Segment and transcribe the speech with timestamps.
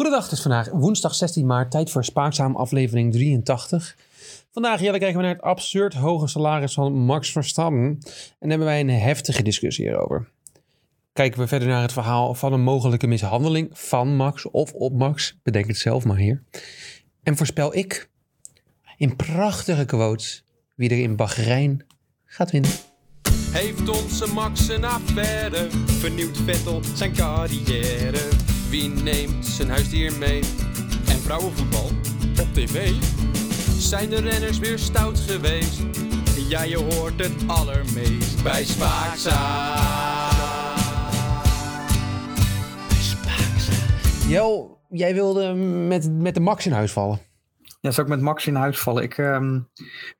[0.00, 3.96] Goedendag, het is vandaag woensdag 16 maart, tijd voor Spaakzaam aflevering 83.
[4.50, 7.98] Vandaag ja, kijken we naar het absurd hoge salaris van Max Verstappen
[8.38, 10.28] en hebben wij een heftige discussie hierover.
[11.12, 15.38] Kijken we verder naar het verhaal van een mogelijke mishandeling van Max of op Max,
[15.42, 16.42] bedenk het zelf maar hier.
[17.22, 18.10] En voorspel ik
[18.96, 20.44] in prachtige quotes
[20.74, 21.86] wie er in Bahrein
[22.24, 22.70] gaat winnen.
[23.50, 25.68] Heeft onze Max een affaire?
[25.86, 28.58] Vernieuwt Vettel zijn carrière?
[28.70, 30.40] Wie neemt zijn huisdier mee?
[31.08, 31.90] En vrouwenvoetbal
[32.40, 32.92] op tv?
[33.78, 35.80] Zijn de renners weer stout geweest?
[36.48, 39.98] Ja, je hoort het allermeest bij Spaakzaam.
[44.28, 45.54] Jel, jij wilde
[45.88, 47.29] met, met de Max in huis vallen.
[47.80, 49.02] Ja, zou ik met Max in huis vallen?
[49.02, 49.50] Ik, ehm,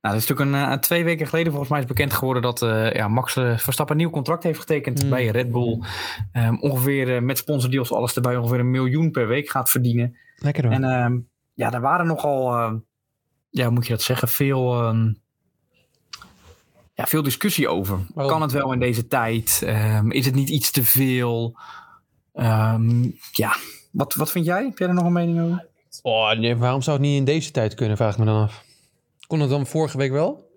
[0.01, 2.93] nou, is natuurlijk een, uh, twee weken geleden volgens mij is bekend geworden dat uh,
[2.93, 5.11] ja, Max uh, Verstappen een nieuw contract heeft getekend Mm.
[5.11, 5.83] bij Red Bull.
[6.33, 10.17] Um, ongeveer met sponsordeals alles erbij ongeveer een miljoen per week gaat verdienen.
[10.37, 10.73] Lekker hoor.
[10.73, 11.19] En ehm,
[11.55, 12.77] ja, daar waren nogal, ehm,
[13.51, 15.13] ja, hoe moet je dat zeggen, veel, ehm,
[16.95, 17.99] ja, veel discussie over.
[18.15, 18.33] Waarom?
[18.33, 19.63] Kan het wel in deze tijd?
[19.65, 21.59] Ehm, is het niet iets te veel?
[22.33, 23.57] Ehm, ja,
[23.93, 24.65] wat, wat vind jij?
[24.65, 25.69] Heb jij er nog een mening over?
[26.03, 28.65] Oh, nee, waarom zou het niet in deze tijd kunnen, vraag ik me dan af.
[29.27, 30.49] Kon het dan vorige week wel?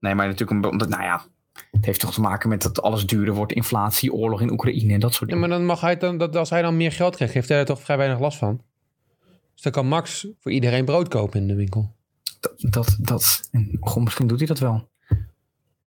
[0.00, 1.24] Nee, maar natuurlijk omdat, nou ja,
[1.70, 5.00] het heeft toch te maken met dat alles duurder wordt, inflatie, oorlog in Oekraïne en
[5.00, 5.48] dat soort Ja, dingen.
[5.48, 7.64] maar dan mag hij dan, dat, als hij dan meer geld krijgt, heeft hij er
[7.64, 8.62] toch vrij weinig last van.
[9.54, 11.94] Dus dan kan Max voor iedereen brood kopen in de winkel.
[12.40, 14.88] Dat, dat, dat en, goh, misschien doet hij dat wel.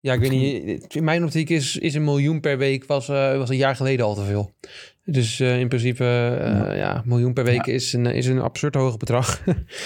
[0.01, 0.95] Ja, ik weet niet.
[0.95, 4.07] In mijn optiek is, is een miljoen per week was, eh, was een jaar geleden
[4.07, 4.53] al te veel.
[5.05, 6.97] Dus eh, in principe, eh, ja.
[6.97, 9.43] een miljoen per week is, een, is een absurd hoog bedrag.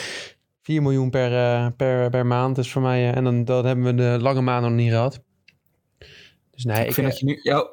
[0.62, 3.12] 4 miljoen per, eh, per, per maand is voor mij.
[3.12, 5.22] en dan dat hebben we de lange maanden nog niet gehad.
[6.50, 7.68] Dus nee, ik, vind dat je nu, jou,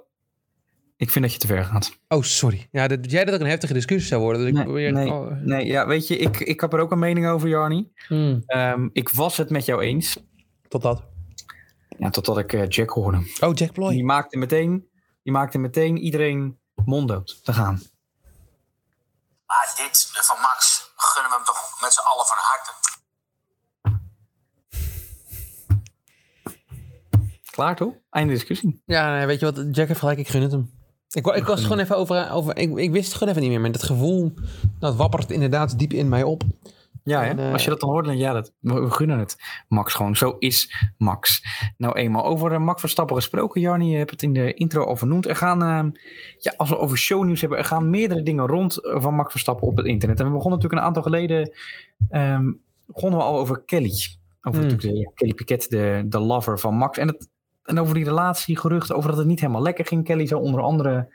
[0.97, 1.97] ik vind dat je te ver gaat.
[2.07, 2.67] Oh, sorry.
[2.71, 4.41] Ja, dat, jij dat ook een heftige discussie zou worden.
[4.41, 4.91] Dus ik Nee, probeer...
[4.91, 7.91] nee, oh, nee, ja, weet je, ik, ik heb er ook een mening over, Jarni.
[8.07, 10.17] hmm, Ehm, ik was het met jou eens,
[10.67, 11.03] tot dat.
[11.97, 13.17] ja, totdat ik Jack hoorde.
[13.39, 13.91] Oh, Jack Ploy.
[13.93, 14.87] Die maakte meteen,
[15.23, 17.81] die maakte meteen iedereen monddood te gaan.
[19.45, 22.71] Maar dit eh, van Max gunnen we hem toch met z'n allen van harte.
[27.51, 27.93] Klaar toch?
[28.09, 28.81] Einde discussie.
[28.85, 29.75] Ja, weet je wat?
[29.75, 30.19] Jack heeft gelijk.
[30.19, 30.79] Ik gun het hem.
[31.09, 32.31] Ik, ik was gewoon even over...
[32.31, 33.61] over ik, ik wist het gewoon even niet meer.
[33.61, 34.33] Maar dat gevoel,
[34.79, 36.43] dat wappert inderdaad diep in mij op.
[37.03, 37.25] Ja?
[37.25, 39.35] En, eh, als je dat dan hoort, dan ja, dat, we, we gunnen het.
[39.67, 41.43] Max gewoon, zo is Max.
[41.77, 44.95] Nou eenmaal, over eh, Max Verstappen gesproken, Jarni, je hebt het in de intro al
[44.95, 45.27] vernoemd.
[45.27, 46.01] Er gaan, eh,
[46.37, 49.77] ja, als we over shownieuws hebben, er gaan meerdere dingen rond van Max Verstappen op
[49.77, 50.19] het internet.
[50.19, 51.51] En we begonnen natuurlijk een aantal geleden,
[52.09, 52.51] ehm,
[52.85, 53.91] begonnen we al over Kelly.
[54.41, 54.69] Over Hmm.
[54.69, 56.97] natuurlijk de, ja, Kelly Piquet, de, de lover van Max.
[56.97, 57.29] En, het,
[57.63, 60.03] en over die relatie, geruchten over dat het niet helemaal lekker ging.
[60.03, 61.09] Kelly zou onder andere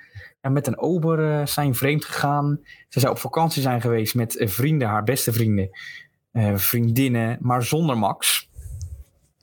[0.46, 2.60] ja, met een ober eh, zijn vreemd gegaan.
[2.88, 5.70] Ze zou op vakantie zijn geweest met eh, vrienden, haar beste vrienden,
[6.32, 8.48] eh, vriendinnen, maar zonder Max.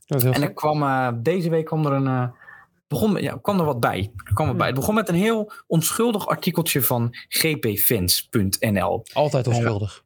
[0.06, 2.32] Dat En er kwam, deze week kwam er een,
[2.88, 4.12] begon, ja, kwam er wat bij.
[4.26, 4.68] Er kwam wat bij.
[4.68, 9.04] Het begon met een heel onschuldig artikeltje van gpfans.nl.
[9.14, 10.04] Altijd onschuldig.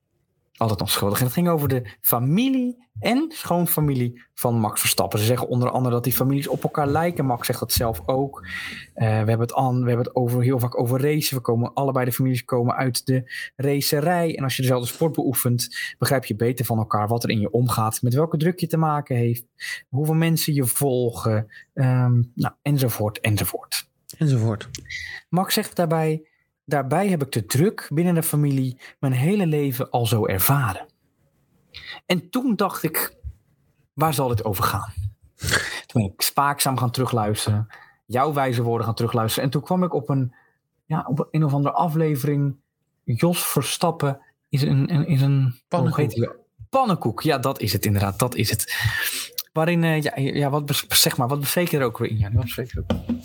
[0.58, 1.20] Altijd onschuldig.
[1.20, 5.20] En het ging over de familie en schoonfamilie van Max Verstappen.
[5.20, 7.26] Ze zeggen onder andere dat die families op elkaar lijken.
[7.26, 8.48] Max zegt dat zelf ook.
[8.94, 11.36] Eh, we hebben het, aan, we hebben het over, heel vaak over racen.
[11.36, 14.38] We komen, allebei de families komen uit de racerij.
[14.38, 17.52] En als je dezelfde sport beoefent, begrijp je beter van elkaar wat er in je
[17.52, 18.02] omgaat.
[18.02, 19.46] Met welke druk je te maken heeft.
[19.90, 21.48] Hoeveel mensen je volgen.
[21.74, 23.90] ehm, nou, enzovoort, enzovoort.
[24.18, 24.70] Enzovoort.
[25.30, 26.28] Max zegt daarbij:
[26.68, 30.86] Daarbij heb ik de druk binnen de familie mijn hele leven al zo ervaren.
[32.06, 33.18] En toen dacht ik:
[33.94, 34.94] waar zal dit over gaan?
[35.86, 37.68] Toen ben ik spaakzaam gaan terugluisteren,
[38.06, 39.44] jouw wijze woorden gaan terugluisteren.
[39.44, 40.36] En toen kwam ik op een,
[40.86, 42.56] ja, op een of andere aflevering.
[43.04, 44.20] Jos Verstappen
[44.50, 45.98] is een, een, is een Pannenkoek.
[45.98, 46.30] hoe heet die?
[46.70, 48.76] Pannenkoek, ja, dat is het inderdaad, dat is het.
[49.54, 52.18] Waarin, eh, ja, ja, wat zeg maar, wat bespreek je er ook weer in?
[52.18, 53.18] Ja, wat bespreek je er ook?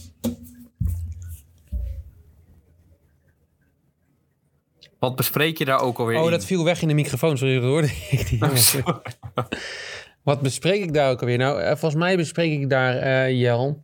[5.02, 6.30] Wat bespreek je daar ook alweer Oh, in?
[6.30, 7.38] dat viel weg in de microfoon.
[7.38, 8.82] Sorry, dat hoorde ik niet.
[10.22, 11.38] Wat bespreek ik daar ook alweer?
[11.38, 13.82] Nou, eh, volgens mij bespreek ik daar, eh, Jel,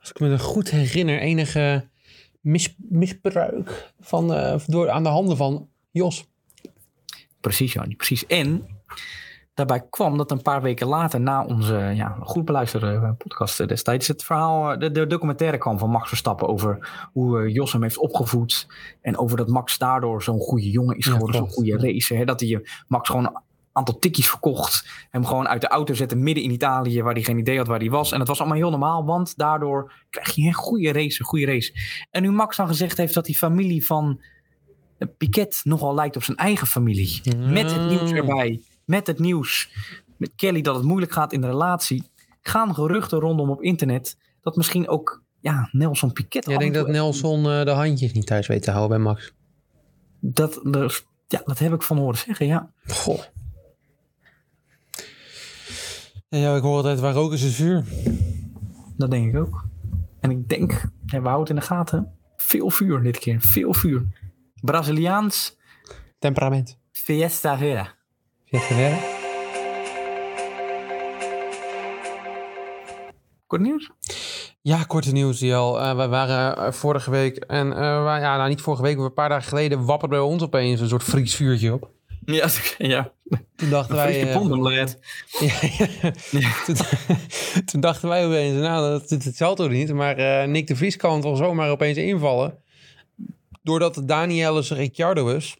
[0.00, 1.88] als ik me goed herinner, enige
[2.40, 6.24] mis, misbruik van, eh, door, aan de handen van Jos.
[7.40, 8.26] Precies, Jannie, precies.
[8.26, 8.66] En
[9.58, 14.08] daarbij kwam dat een paar weken later, na onze ja, goed beluisterde eh, podcast destijds,
[14.08, 17.82] het verhaal, eh, de, de documentaire kwam van Max Verstappen over hoe eh, Jos hem
[17.82, 18.66] heeft opgevoed.
[19.00, 22.16] En over dat Max daardoor zo'n goede jongen is Ja, geworden, zo'n goede racer.
[22.16, 23.40] Hè, dat hij Max gewoon een
[23.72, 25.06] aantal tikkies verkocht.
[25.10, 27.78] Hem gewoon uit de auto zette midden in Italië, waar hij geen idee had waar
[27.78, 28.12] hij was.
[28.12, 31.46] En dat was allemaal heel normaal, want daardoor krijg je een goede race, een goede
[31.46, 31.72] race.
[32.10, 34.20] En nu Max dan gezegd heeft dat die familie van
[35.16, 37.20] Piquet nogal lijkt op zijn eigen familie.
[37.36, 39.70] Met het nieuws erbij, met het nieuws
[40.16, 44.56] met Kelly dat het moeilijk gaat in de relatie, gaan geruchten rondom op internet dat
[44.56, 46.46] misschien ook ja, Nelson Piquet.
[46.46, 49.32] Jij denkt dat Nelson uh, de handjes niet thuis weet te houden bij Max?
[50.20, 52.70] Dat, dat, ja, dat heb ik van horen zeggen, ja.
[52.86, 53.22] Goh.
[56.28, 57.84] Ja, ik hoor altijd waar rook is het vuur.
[58.96, 59.64] Dat denk ik ook.
[60.20, 60.72] En ik denk,
[61.06, 64.06] ja, we houden het in de gaten, veel vuur dit keer, veel vuur.
[64.60, 65.56] Braziliaans.
[66.18, 66.78] Temperament.
[66.92, 67.97] Fiesta Vera.
[68.50, 68.98] Fiesta Vera.
[73.46, 73.90] Kort nieuws?
[74.62, 75.80] Ja, korte nieuws, Jel.
[75.80, 79.12] Uh, we waren uh, vorige week, en uh, ja, nou niet vorige week, maar een
[79.12, 81.90] paar dagen geleden wapperde bij ons opeens een soort vriesvuurtje op.
[82.24, 82.48] Ja,
[82.78, 83.12] ja.
[83.56, 84.22] Toen dachten wij...
[84.22, 84.34] Uh,
[85.40, 86.50] ja, ja, ja.
[86.64, 86.76] Toen,
[87.64, 89.92] toen, dachten wij opeens, nou, dat, dat, dat zal toch niet.
[89.92, 92.58] Maar Nick de Vries kan toch zomaar opeens invallen.
[93.62, 95.56] Doordat Danielus Ricciardus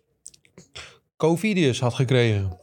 [1.16, 2.58] Covidius had gekregen.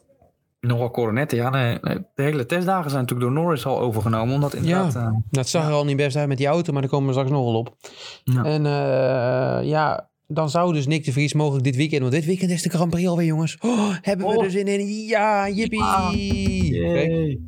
[0.67, 1.49] Nogal coronetten, ja.
[1.49, 1.79] Nee,
[2.15, 4.35] de hele testdagen zijn natuurlijk door Norris al overgenomen.
[4.35, 6.81] Omdat inderdaad, ja, uh, dat zag er al niet best uit met die auto, maar
[6.81, 7.75] daar komen we straks nog wel op.
[8.23, 8.43] Ja.
[8.43, 12.51] En uh, ja, dan zou dus Nick de Vries mogelijk dit weekend, want dit weekend
[12.51, 13.57] is de Grand Prix alweer, jongens.
[13.59, 14.43] Oh, hebben we Oh.
[14.43, 14.87] er zin in?
[14.87, 15.79] Ja, jippie!
[15.79, 17.39] Kijk, Yay.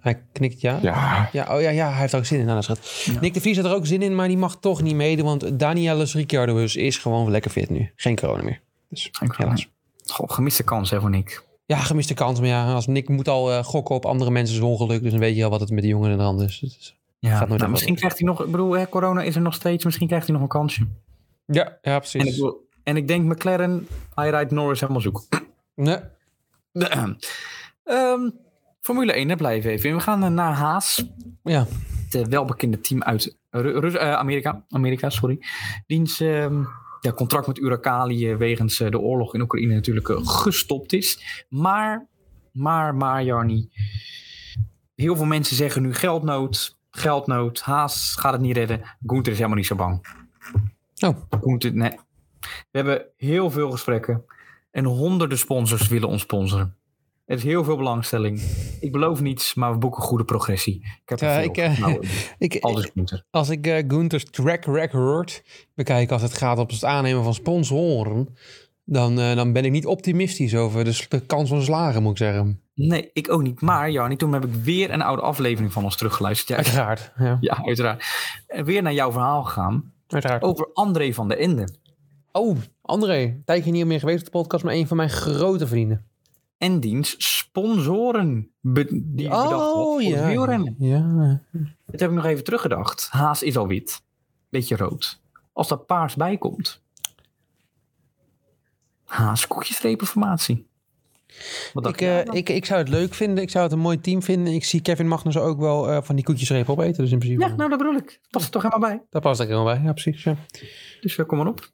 [0.00, 0.78] hij knikt ja.
[0.82, 1.28] Ja.
[1.32, 2.46] Ja, oh ja, ja, hij heeft er ook zin in.
[2.46, 3.20] Nou, dat is goed.
[3.20, 5.58] Nick de Vries had er ook zin in, maar die mag toch niet meedoen, want
[5.58, 7.90] Danielus Ricciardus is gewoon lekker fit nu.
[7.96, 8.60] Geen corona meer.
[8.88, 9.68] Dus helaas.
[10.06, 11.48] Goh, gemiste kans hè, voor Nick.
[11.70, 12.38] Ja, gemiste kans.
[12.40, 15.02] Maar ja, als Nick moet al eh, gokken op andere mensen's ongeluk.
[15.02, 16.58] Dus dan weet je al wat het met die jongen in de hand is.
[16.58, 18.44] Dus, Ja, Gaat nooit nou, misschien krijgt hij nog...
[18.44, 19.84] Ik bedoel, hè, corona is er nog steeds.
[19.84, 20.86] Misschien krijgt hij nog een kansje.
[21.46, 22.42] ja, ja, En ik, precies.
[22.82, 25.22] en ik denk McLaren, hij rijdt Norris helemaal zoek.
[25.74, 25.98] Nee.
[27.84, 28.30] Ehm,
[28.80, 29.94] Formule 1, daar blijven even in.
[29.96, 31.04] We gaan eh, naar Haas.
[31.42, 31.66] Ja,
[32.04, 34.64] Het eh, welbekende team uit Ru- eh, Amerika.
[34.68, 35.38] Amerika, sorry.
[35.86, 36.62] Diens ehm,
[37.00, 41.44] ja, contract met Urakali eh, wegens eh, de oorlog in Oekraïne natuurlijk eh, gestopt is.
[41.48, 42.06] Maar,
[42.52, 43.70] maar, maar, Jarni.
[44.94, 47.60] Heel veel mensen zeggen nu geldnood, geldnood.
[47.60, 48.80] Haas gaat het niet redden.
[49.06, 50.06] Gunther is helemaal niet zo bang.
[50.98, 51.16] Oh.
[51.40, 51.98] Gunther, nee.
[52.40, 54.24] We hebben heel veel gesprekken.
[54.70, 56.79] En honderden sponsors willen ons sponsoren.
[57.30, 58.40] Er is heel veel belangstelling.
[58.80, 60.74] Ik beloof niets, maar we boeken goede progressie.
[60.74, 62.00] Ik heb er ik, eh, in.
[62.38, 63.24] ik, Gunther.
[63.30, 65.42] als ik eh Gunther's track record
[65.74, 68.28] bekijk als het gaat op het aannemen van sponsoren,
[68.84, 72.60] dan, eh, dan ben ik niet optimistisch over de, kans van slagen, moet ik zeggen.
[72.74, 73.60] Nee, ik ook niet.
[73.60, 76.48] Maar Jarni, toen heb ik weer een oude aflevering van ons teruggeluisterd.
[76.48, 77.12] Ja, Uiteraard.
[77.16, 78.04] Ja, ja uiteraard.
[78.46, 80.42] En weer naar jouw verhaal gegaan uiteraard.
[80.42, 81.68] over André van der Ende.
[82.32, 83.22] Oh, André.
[83.22, 86.09] Een tijdje niet meer geweest op de podcast, maar een van mijn grote vrienden.
[86.60, 90.74] En diens sponsoren be- die hij bedacht had voor het wielrennen.
[90.78, 91.40] Ja.
[91.86, 93.08] Dat heb ik nog even teruggedacht.
[93.10, 94.02] Haas is al wit.
[94.48, 95.20] Beetje rood.
[95.52, 96.82] Als daar paars bij komt.
[99.04, 100.68] Haas koekjesrepenformatie.
[101.74, 103.42] Ik, eh, ik, ik zou het leuk vinden.
[103.42, 104.52] Ik zou het een mooi team vinden.
[104.54, 107.02] Ik zie Kevin Magnussen ook wel eh, van die koekjesreep opeten.
[107.02, 108.20] Dus in principe, Ja, nou dat bedoel ik.
[108.30, 109.02] Past er toch helemaal bij.
[109.10, 109.82] daar past er helemaal bij.
[109.84, 110.22] Ja, precies.
[110.22, 110.36] Ja.
[111.00, 111.70] Dus uh, kom maar op.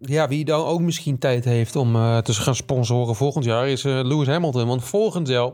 [0.00, 3.84] Ja, wie dan ook misschien tijd heeft om eh, te gaan sponsoren volgend jaar is
[3.84, 4.66] eh, Lewis Hamilton.
[4.66, 5.50] Want volgend jaar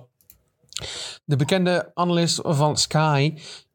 [1.25, 3.35] de bekende analist van Sky,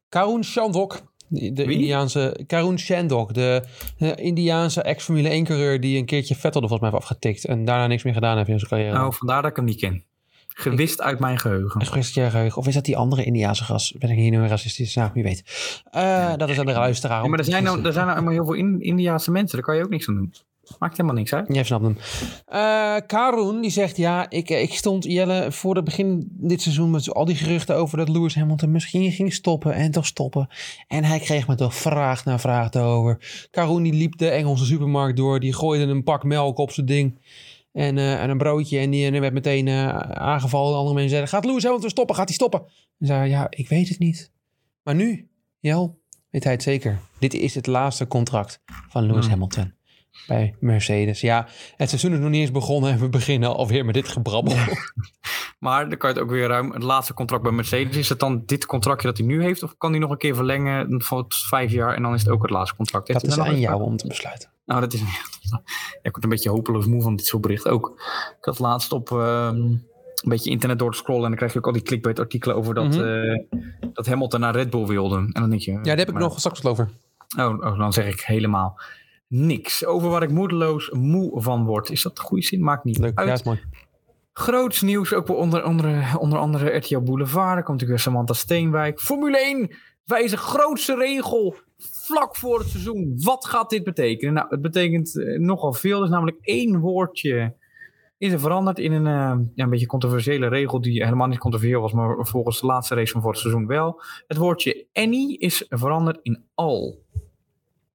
[0.10, 1.76] Karun Shandok, de Wie?
[1.76, 3.64] Indiaanse Karun Shandok, de
[3.98, 7.66] eh, Indiaanse ex-Formule 1 coureur die een keertje Vettel er volgens mij heeft afgetikt en
[7.66, 8.94] daarna niks meer gedaan heeft in zijn carrière.
[8.94, 10.06] Nou, vandaar dat ik hem niet ken.
[10.62, 11.82] Gewist uit mijn geheugen.
[11.82, 12.58] Echt Christian geheugen.
[12.58, 13.98] Of is dat die andere Indiaanse gast?
[14.00, 14.96] Ben ik hier nu racistisch?
[14.96, 15.44] Nou, wie weet.
[15.92, 17.24] Eh, Dat is aan de luisteraar.
[17.24, 19.58] Ja, maar er zijn, nou, er zijn nou helemaal heel veel In- Indiaanse mensen.
[19.58, 20.34] Daar kan je ook niks aan doen.
[20.80, 21.46] Maakt helemaal niks uit.
[21.54, 21.98] Jij snapt hem.
[22.46, 23.98] Eh Karun, die zegt...
[23.98, 26.92] Ja, ik, eh, ik stond Jelle voor het begin dit seizoen...
[26.92, 29.74] met al die geruchten over dat Lewis Hamilton misschien ging stoppen...
[29.74, 30.48] en toch stoppen.
[30.88, 33.48] En hij kreeg me toch vraag na vraag over.
[33.52, 35.40] Karun die liep de Engelse supermarkt door.
[35.40, 37.20] Die gooide een pak melk op zijn ding.
[37.72, 38.80] En, eh, en een broodje.
[38.80, 40.76] En die, en werd meteen eh, aangevallen.
[40.76, 41.30] Andere mensen zeiden...
[41.30, 42.16] Gaat Lewis Hamilton stoppen?
[42.16, 42.62] Gaat hij stoppen?
[43.00, 44.32] En zei ja, ik weet het niet.
[44.84, 46.00] Maar nu, Jel,
[46.30, 47.00] weet hij het zeker.
[47.20, 49.32] Dit is het laatste contract van Lewis Hmm.
[49.32, 49.74] Hamilton
[50.28, 51.22] bij Mercedes.
[51.22, 54.54] Ja, het seizoen is nog niet eens begonnen en we beginnen alweer met dit gebrabbel.
[55.60, 56.72] Maar dan kan je het ook weer ruim.
[56.72, 57.98] Het laatste contract bij Mercedes.
[57.98, 59.64] Is het dan dit contractje dat hij nu heeft?
[59.64, 61.96] Of kan hij nog een keer verlengen voor het vijf jaar?
[61.96, 63.08] En dan is het ook het laatste contract.
[63.08, 64.50] Heeft Dat is aan een- jou om te besluiten.
[64.66, 65.02] Nou, dat is...
[66.02, 68.02] ik word een beetje hopeloos moe van dit soort berichten ook.
[68.40, 69.82] Ik had laatst op ehm, een
[70.24, 71.24] beetje internet door te scrollen.
[71.24, 73.60] En dan krijg je ook al die clickbait artikelen over dat, eh,
[73.94, 75.16] dat Hamilton naar Red Bull wilde.
[75.16, 75.72] En dan denk je...
[75.72, 76.90] Ja, daar heb ik nog straks over.
[77.38, 78.80] Oh, oh, dan zeg ik helemaal
[79.32, 79.86] niks.
[79.86, 81.90] Over waar ik moedeloos moe van word.
[81.90, 82.64] Is dat een goede zin?
[82.64, 83.28] Maakt niet Leuk, uit.
[83.28, 83.60] ja, is mooi.
[84.34, 87.58] Groots nieuws, ook onder, onder, onder andere RTL Boulevard.
[87.58, 89.00] Er komt natuurlijk weer Samantha Steenwijk.
[89.00, 89.70] Formule 1
[90.06, 93.14] wijzigt grootste regel vlak voor het seizoen.
[93.24, 94.34] Wat gaat dit betekenen?
[94.34, 95.98] Nou, het betekent eh, nogal veel.
[95.98, 97.60] Er is namelijk één woordje
[98.22, 101.82] is er veranderd in een, eh, ja, een beetje controversiële regel die helemaal niet controversieel
[101.82, 104.02] was, maar volgens de laatste race van vorig seizoen wel.
[104.28, 106.98] Het woordje any is veranderd in all.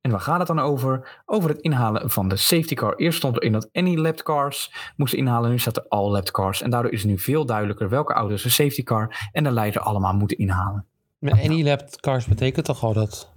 [0.06, 1.22] En waar gaat het dan over?
[1.24, 2.94] Over het inhalen van de safety car.
[2.96, 6.30] Eerst stond er in dat any lapped cars moesten inhalen, nu staat er all lapped
[6.30, 6.62] cars.
[6.62, 9.80] En daardoor is het nu veel duidelijker welke auto's een safety car en de leider
[9.80, 10.84] allemaal moeten inhalen.
[11.18, 13.30] Met any lap cars betekent toch al dat...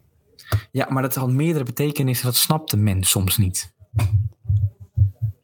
[0.71, 3.73] Ja, maar dat had meerdere betekenissen, dat snapt de mens soms niet.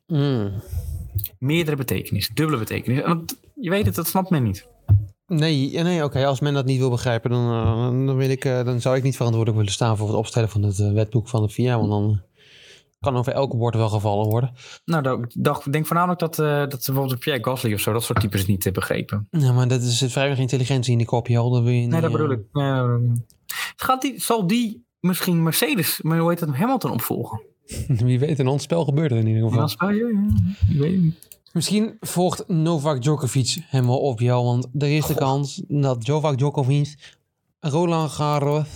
[0.07, 0.61] Mm.
[1.39, 3.05] Meerdere betekenissen, dubbele betekenissen.
[3.07, 4.67] En dat- je weet het, dat snapt men niet.
[5.27, 6.25] Nee, ja, nee oké.
[6.25, 9.03] Als men dat niet wil begrijpen, dan, eh, dan, wil ik, eh, dan zou ik
[9.03, 11.77] niet verantwoordelijk willen staan voor het opstellen van het eh, wetboek van de VIA.
[11.77, 12.21] Want dan
[12.99, 14.53] kan over elke woord wel gevallen worden.
[14.85, 15.03] Nou,
[15.33, 16.35] dat- ik denk voornamelijk dat,
[16.71, 19.27] dat ze bijvoorbeeld Pierre Gasly of zo, dat soort types niet hebben begrepen.
[19.31, 21.53] Ja, maar dat is vrij weinig intelligentie in die kop, joh.
[21.53, 22.39] Dat wil je niet, Nee, dat bedoel ik.
[22.53, 22.99] Ja, ja, ja.
[23.75, 27.41] Gaat die, zal die misschien Mercedes, maar hoe heet het, Hamilton opvolgen?
[27.87, 29.59] Wie weet, in ons spel gebeurt het in ieder geval.
[29.59, 29.95] Ja, spel je?
[30.13, 31.34] Ja, ik weet het niet.
[31.55, 34.43] Misschien volgt Novak Djokovic hem wel op jou.
[34.45, 36.95] Want er is de kans dat Novak Djokovic
[37.59, 38.67] Roland Garros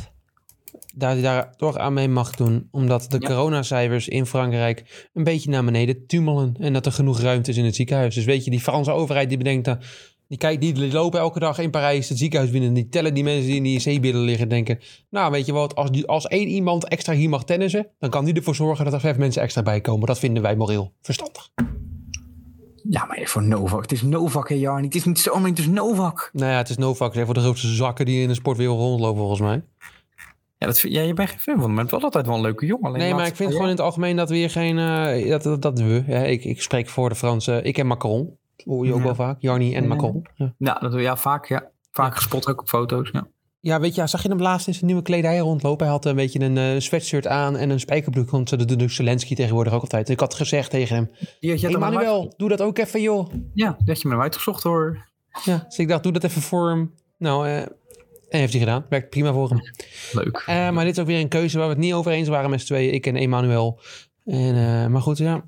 [0.95, 2.67] dat hij daar toch aan mee mag doen.
[2.71, 3.27] Omdat de Ja.
[3.27, 6.55] coronacijfers in Frankrijk een beetje naar beneden tumelen.
[6.59, 8.15] En dat er genoeg ruimte is in het ziekenhuis.
[8.15, 9.65] Dus weet je, die Franse overheid die bedenkt...
[9.65, 9.79] dan-
[10.27, 12.73] Die, kijkt, die lopen elke dag in Parijs het ziekenhuis binnen.
[12.73, 14.49] Die tellen die mensen die in die zeebillen liggen.
[14.49, 17.87] Denken, nou weet je wat, als, die, als één iemand extra hier mag tennissen...
[17.99, 20.07] dan kan die ervoor zorgen dat er vijf mensen extra bij komen.
[20.07, 21.49] Dat vinden wij moreel verstandig.
[22.89, 23.81] Ja, maar voor Novak.
[23.81, 24.85] Het is Novak, hè, Jarni.
[24.85, 26.29] Het is niet zo, maar het is Novak.
[26.33, 29.17] Nou ja, het is Novak zeg, voor de grootste zakken die in de sportwereld rondlopen
[29.19, 29.63] volgens mij.
[30.57, 32.35] Ja, dat, vind- ja, je bent geen fan van hem, maar het was altijd wel
[32.35, 32.85] een leuke jongen.
[32.87, 34.77] Alleen Nee, maar ik vind gewoon in het algemeen dat we hier geen...
[34.79, 37.63] eh, dat, dat, dat we, ja, ik, ik spreek voor de Fransen.
[37.63, 38.37] Ik en Macron.
[38.65, 39.03] Hoor je ook Ja.
[39.05, 39.37] wel vaak.
[39.41, 39.87] Jarni en Ja.
[39.87, 40.25] Macron.
[40.35, 40.53] Ja.
[40.57, 41.69] Ja, dat doe je ja, vaak, ja.
[41.91, 43.27] Vaak gespot ook op foto's, ja.
[43.61, 45.85] Ja, weet je, zag je hem laatst in zijn nieuwe kledij rondlopen?
[45.85, 48.29] Hij had een beetje een eh, sweatshirt aan en een spijkerbroek.
[48.29, 50.09] Want dat doet Zelensky tegenwoordig ook altijd.
[50.09, 51.09] Ik had gezegd tegen hem...
[51.39, 53.29] Emmanuel, doe dat ook even, joh.
[53.53, 55.07] Ja, had je me hem uitgezocht hoor.
[55.43, 56.93] Ja, dus ik dacht, doe dat even voor hem.
[57.17, 57.57] Nou, eh,
[58.29, 58.85] en heeft hij gedaan.
[58.89, 59.61] Werkt prima voor hem.
[60.11, 60.43] Leuk.
[60.45, 62.49] Eh, maar dit is ook weer een keuze waar we het niet over eens waren
[62.49, 62.93] met z'n tweeën.
[62.93, 63.79] Ik en Emmanuel.
[64.25, 65.43] En, maar goed, ja.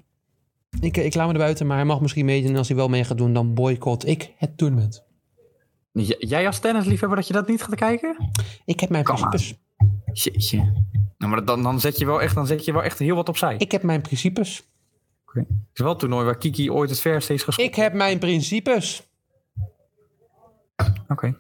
[0.80, 2.52] Ik, ik laat me er buiten, maar hij mag misschien meedoen.
[2.52, 5.04] En als hij wel mee gaat doen, dan boycott ik het tournament.
[5.92, 8.32] J- Jij als tennisliefhebber dat je dat niet gaat kijken?
[8.66, 9.54] Ik heb mijn principes.
[10.14, 10.58] Jeetje.
[11.18, 13.30] Nou, maar dan, dan, zet je wel echt, dan zet je wel echt heel wat
[13.30, 13.56] opzij.
[13.58, 14.64] Ik heb mijn principes.
[15.34, 17.72] Het is wel het toernooi waar Kiki ooit het verste is geschoten.
[17.72, 19.04] Ik heb mijn principes.
[21.08, 21.38] Oké.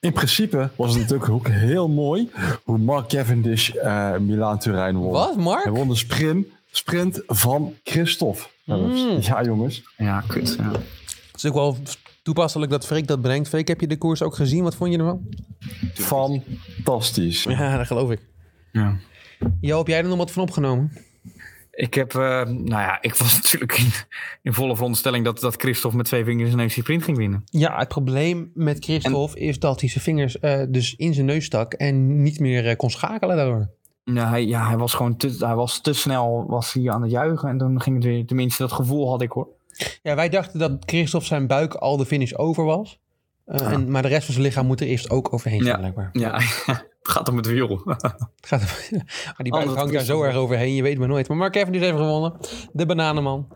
[0.00, 2.30] In principe was het natuurlijk ook heel mooi
[2.64, 5.12] hoe Mark Cavendish eh Milaan-Turijn won.
[5.12, 5.66] Wat, Hij Mark?
[5.68, 8.42] won de sprint, sprint van Christophe.
[8.66, 9.02] zelfs.
[9.02, 9.18] Mm.
[9.20, 9.82] Ja, jongens.
[9.96, 10.56] Ja, kut.
[10.58, 10.72] Ja.
[11.36, 11.76] Het is ook wel
[12.22, 13.48] toepasselijk dat Freek dat brengt.
[13.48, 14.62] Freek, heb je de koers ook gezien?
[14.62, 15.28] Wat vond je ervan?
[15.94, 17.42] Fantastisch.
[17.42, 18.20] Ja, dat geloof ik.
[18.72, 18.96] ja.
[19.60, 20.92] Jo, heb jij er nog wat van opgenomen?
[21.70, 23.90] Ik heb, eh, nou ja, ik was natuurlijk in,
[24.42, 27.44] in volle veronderstelling dat, dat Christophe met twee vingers ineens die sprint ging winnen.
[27.44, 31.44] Ja, het probleem met Christophe is dat hij zijn vingers eh, dus in zijn neus
[31.44, 33.70] stak en niet meer eh, kon schakelen daardoor.
[34.04, 37.10] Ja, hij, ja, hij was gewoon te, hij was te snel was hij aan het
[37.10, 39.48] juichen en toen ging het weer, tenminste dat gevoel had ik hoor.
[40.02, 43.00] Ja, wij dachten dat Christophe zijn buik al de finish over was.
[43.44, 45.76] Eh, en, maar de rest van zijn lichaam moet er eerst ook overheen gaan, Ja.
[45.76, 46.08] blijkbaar.
[46.12, 46.34] Ja,
[46.66, 47.80] het gaat om het wiel.
[47.86, 48.90] Het gaat,
[49.24, 51.28] maar die buik hangt daar zo erg overheen, je weet maar nooit.
[51.28, 52.36] Maar Mark Kevin is even gewonnen.
[52.72, 53.48] De bananenman.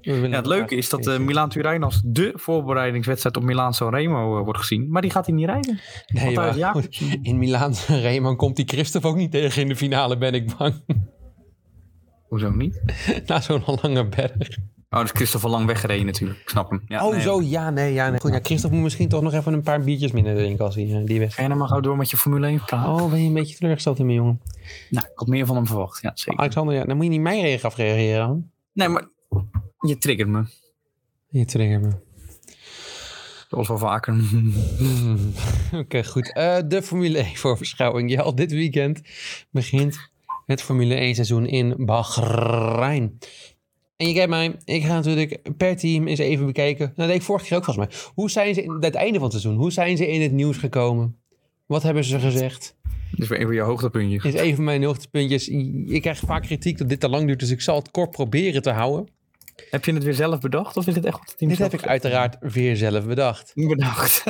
[0.00, 4.44] Ja, het leuke is dat uh, Milaan Turijn als de voorbereidingswedstrijd op Milaan Sanremo uh,
[4.44, 4.90] wordt gezien.
[4.90, 5.80] Maar die gaat hij niet rijden.
[6.06, 6.74] Nee, maar, ja.
[7.22, 10.84] in Milaan Remo komt die Christophe ook niet tegen in de finale, ben ik bang.
[12.28, 12.82] Hoezo niet?
[13.26, 14.58] Na zo'n lange berg.
[14.90, 16.40] Oh, dus Christophe al lang weggereden natuurlijk.
[16.40, 16.82] Ik snap hem.
[16.86, 17.20] Ja, oh, nee.
[17.20, 18.20] zo, ja, nee, ja, nee.
[18.20, 20.84] Goed, ja, Christophe moet misschien toch nog even een paar biertjes minder drinken als hij
[20.84, 21.34] uh, die weg.
[21.34, 22.92] Ga je nou maar gauw door met je Formule 1 praten?
[22.92, 24.40] Oh, ben je een beetje teleurgesteld in me, jongen?
[24.90, 26.02] Nou, ik had meer van hem verwacht.
[26.02, 26.40] Ja, zeker.
[26.40, 28.52] Alexander, ja, dan moet je niet mij regen afreageren.
[28.72, 29.08] Nee, maar
[29.78, 30.44] je triggert me.
[31.28, 31.90] Je triggert me.
[33.48, 34.14] Zoals wel vaker.
[35.66, 36.32] Oké, okay, goed.
[36.36, 38.10] Uh, de Formule 1 voor verschouwing.
[38.10, 39.00] Ja, al dit weekend
[39.50, 40.10] begint
[40.46, 43.18] het Formule 1 seizoen in Bahrein.
[44.00, 46.84] En je kijkt mij, ik ga natuurlijk per team eens even bekijken.
[46.84, 48.10] Nou, dat deed ik vorige keer ook volgens mij.
[48.14, 49.56] Hoe zijn ze in het einde van het seizoen?
[49.56, 51.16] Hoe zijn ze in het nieuws gekomen?
[51.66, 52.76] Wat hebben ze gezegd?
[53.10, 54.22] Dit is weer een van je hoogtepuntjes.
[54.22, 55.48] Dit is een van mijn hoogtepuntjes.
[55.86, 58.62] Ik krijg vaak kritiek dat dit te lang duurt, dus ik zal het kort proberen
[58.62, 59.08] te houden.
[59.70, 61.72] Heb je het weer zelf bedacht of is het echt wat het team Dit heb
[61.72, 63.52] ik uiteraard weer zelf bedacht.
[63.54, 64.24] Bedacht.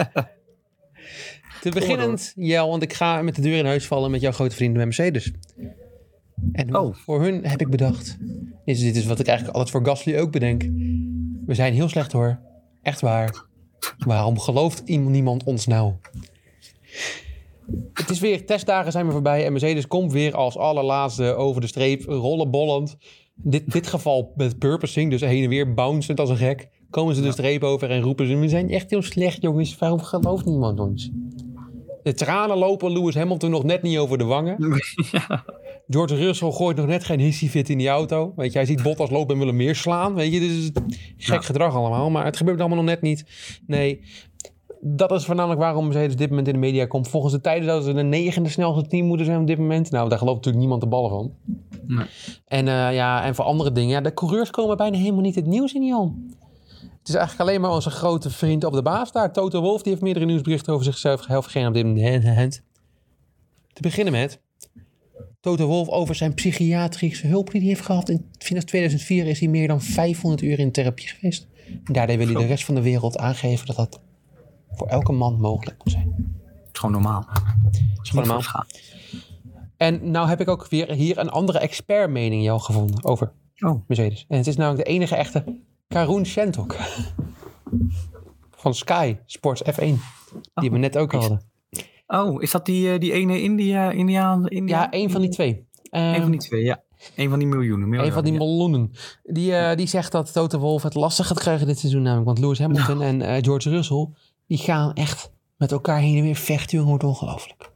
[1.61, 4.55] Te beginnend, Jel, want ik ga met de deur in huis vallen met jouw grote
[4.55, 5.33] vrienden bij Mercedes.
[6.53, 6.95] En Oh.
[6.95, 8.19] voor hun heb ik bedacht.
[8.65, 10.63] Is, dit is wat ik eigenlijk altijd voor Gasly ook bedenk.
[11.47, 12.41] We zijn heel slecht hoor.
[12.83, 13.45] Echt waar.
[13.99, 15.93] Waarom gelooft niemand ons nou?
[17.93, 21.67] het is weer, testdagen zijn weer voorbij en Mercedes komt weer als allerlaatste over de
[21.67, 22.97] streep, rollenbollend.
[23.35, 26.69] Dit, dit geval met purposing, dus heen en weer bouncend als een gek.
[26.91, 30.01] Komen ze de streep over en roepen ze, we zijn echt heel slecht jongens, waarom
[30.01, 31.11] gelooft niemand ons?
[32.03, 34.57] De tranen lopen Lewis Hamilton nog net niet over de wangen.
[35.91, 38.33] George Russell gooit nog net geen hissy-fit in die auto.
[38.37, 40.15] Weet je, hij ziet Bottas lopen en wil hem meer slaan.
[40.15, 40.71] Weet je, dit is
[41.17, 41.41] gek Ja.
[41.41, 42.11] gedrag allemaal.
[42.11, 43.25] Maar het gebeurt allemaal nog net niet.
[43.67, 44.01] Nee,
[44.81, 47.09] dat is voornamelijk waarom Mercedes op dit moment in de media komt.
[47.09, 49.91] Volgens de tijden zouden ze de negende snelste team moeten zijn op dit moment.
[49.91, 51.33] Nou, daar gelooft natuurlijk niemand de ballen van.
[51.87, 52.07] Nee.
[52.47, 53.91] En, eh, ja, en voor andere dingen.
[53.91, 56.35] Ja, de coureurs komen bijna helemaal niet het nieuws in, Jan.
[56.99, 59.33] Het is eigenlijk alleen maar onze grote vriend op de baas daar.
[59.33, 62.63] Toto Wolf, die heeft meerdere nieuwsberichten over zichzelf gegeven op dit moment.
[63.73, 64.41] Te beginnen met
[65.41, 68.09] Toto Wolf over zijn psychiatrische hulp die hij heeft gehad.
[68.09, 71.47] In sinds 2004 is hij meer dan 500 uur in therapie geweest.
[71.85, 74.01] En daardoor wil hij de rest van de wereld aangeven dat dat
[74.71, 76.35] voor elke man mogelijk moet zijn.
[76.45, 77.29] Het is gewoon normaal.
[78.03, 78.65] is gewoon normaal.
[79.77, 83.83] En nou heb ik ook weer hier een andere expertmening jou gevonden over Oh.
[83.87, 84.25] Mercedes.
[84.29, 85.45] En het is namelijk de enige echte
[85.89, 86.77] Karun Shentok.
[88.51, 89.95] Van Sky Sports F1.
[90.55, 91.50] Die we net ook hadden.
[92.13, 94.49] Oh, is dat die, eh, die ene India, Indiaan?
[94.49, 94.81] India?
[94.81, 95.69] Ja, één van die twee.
[95.91, 96.83] Eén Ehm, van die twee, ja.
[97.17, 97.83] Eén van die miljoenen.
[97.83, 98.39] Een miljarden, van die ja.
[98.39, 98.93] miljoenen.
[99.23, 102.27] Die, eh, die zegt dat Toto Wolff het lastig gaat krijgen dit seizoen namelijk.
[102.27, 104.09] Want Lewis Hamilton en eh, George Russell...
[104.47, 106.71] die gaan echt met elkaar heen en weer vechten.
[106.71, 107.71] Jongen, wordt ongelooflijk.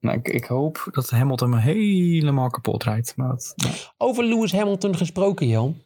[0.00, 3.16] Nou, ik, ik hoop dat Hamilton me helemaal kapot rijdt.
[3.16, 3.54] Maar dat.
[3.98, 5.76] Over Lewis Hamilton gesproken, Jan.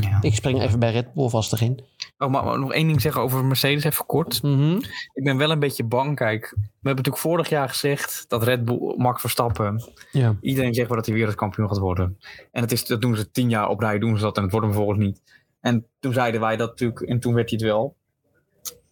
[0.00, 0.18] Ja.
[0.20, 1.80] Ik spring even bij Red Bull vast erin.
[2.24, 4.42] Oh, maar, nog één ding zeggen over Mercedes, even kort.
[4.42, 4.76] Mhm.
[5.12, 6.16] Ik ben wel een beetje bang.
[6.16, 10.36] Kijk, we hebben natuurlijk vorig jaar gezegd dat Red Bull, Max Verstappen, Ja.
[10.40, 12.18] iedereen zegt wel dat hij wereldkampioen gaat worden.
[12.52, 14.50] En het is, dat doen ze tien jaar op rij, doen ze dat en het
[14.52, 15.22] wordt hem vervolgens niet.
[15.60, 17.96] En toen zeiden wij dat natuurlijk, en toen werd hij het wel.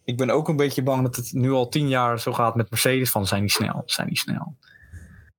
[0.03, 2.69] Ik ben ook een beetje bang dat het nu al tien jaar zo gaat met
[2.69, 4.55] Mercedes van zijn die snel, zijn die snel.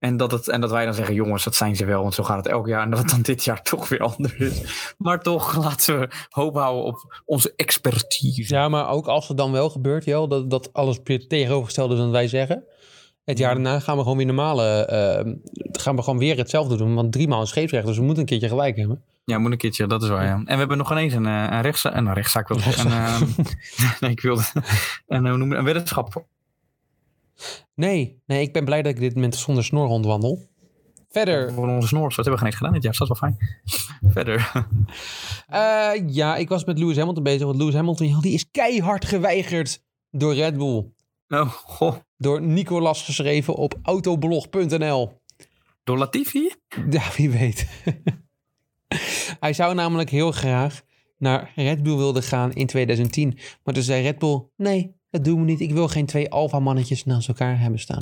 [0.04, 2.22] En dat, het, en dat wij dan zeggen, jongens, dat zijn ze wel, want zo
[2.22, 2.82] gaat het elk jaar.
[2.82, 4.94] En dat het dan dit jaar toch weer anders is.
[4.98, 8.54] Maar toch, laten we hoop houden op onze expertise.
[8.54, 12.10] Ja, maar ook als het dan wel gebeurt, joh, dat, dat alles tegenovergesteld is dan
[12.10, 12.64] wij zeggen.
[13.24, 15.32] Het jaar daarna gaan we gewoon weer normale, eh,
[15.72, 16.94] gaan we gewoon weer hetzelfde doen.
[16.94, 19.02] Want drie maal een scheepsrecht, dus we moeten een keertje gelijk hebben.
[19.24, 20.24] Ja, moet een keertje, dat is waar.
[20.24, 20.34] Ja.
[20.34, 21.94] En we hebben nog ineens een, eh, een rechtszaak.
[21.94, 22.90] Een rechtszaak wil ik zeggen.
[22.92, 23.20] Een, eh,
[24.00, 24.42] nee, ik wilde.
[25.06, 26.24] Een, hoe noem je- een weddenschap.
[27.74, 30.42] Nee, nee, ik ben blij dat ik dit moment zonder snor rondwandel.
[31.10, 32.16] Verder, Voor onze snors.
[32.16, 32.92] Dat hebben we geen eens gedaan dit jaar.
[32.92, 33.58] Dus dat is wel fijn.
[34.14, 34.66] Verder.
[35.48, 37.44] eh, ja, ik was met Lewis Hamilton bezig.
[37.46, 40.92] Want Lewis Hamilton, die is keihard geweigerd door Red Bull.
[41.28, 41.94] Oh, goh.
[42.16, 45.20] Door Nicolas geschreven op autoblog.nl.
[45.84, 46.50] Door Latifi?
[46.90, 47.66] Ja, wie weet.
[49.40, 50.82] Hij zou namelijk heel graag
[51.18, 53.38] naar Red Bull wilde gaan in 2010.
[53.64, 55.60] Maar toen zei Red Bull, nee, dat doen we niet.
[55.60, 58.00] Ik wil geen twee alfa-mannetjes naast elkaar hebben staan.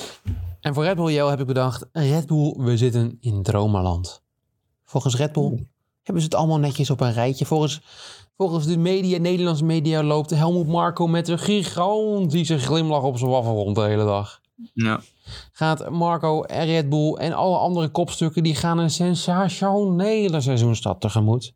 [0.60, 4.22] En voor Red Bull Jel heb ik bedacht, Red Bull, we zitten in dromenland.
[4.84, 5.66] Volgens Red Bull
[6.02, 7.46] hebben ze het allemaal netjes op een rijtje.
[7.46, 7.80] Volgens,
[8.36, 13.54] volgens de media, Nederlandse media loopt Helmut Marco met een gigantische glimlach op zijn waffel
[13.54, 14.40] rond de hele dag
[14.74, 15.00] Ja.
[15.52, 18.42] gaat Marco en Red Bull en alle andere kopstukken...
[18.42, 21.54] die gaan een sensationele seizoenstart tegemoet.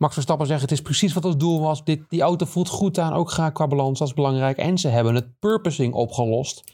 [0.00, 1.84] Max Verstappen zegt, het is precies wat het doel was.
[1.84, 4.56] Dit, die auto voelt goed aan, ook graag qua balans, dat is belangrijk.
[4.56, 6.64] En ze hebben het purposing opgelost.